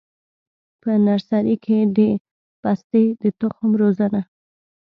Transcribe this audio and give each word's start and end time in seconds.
په 0.81 0.91
نرسري 1.05 1.55
کي 1.65 1.77
د 1.95 1.99
پستې 2.61 3.03
د 3.21 3.23
تخم 3.39 3.69
روزنه: 3.81 4.21